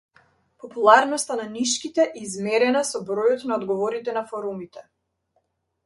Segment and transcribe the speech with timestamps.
[0.61, 4.89] Популарноста на нишките е измерена со бројот на одговорите на форумите.